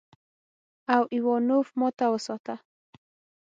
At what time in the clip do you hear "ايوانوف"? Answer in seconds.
1.13-1.67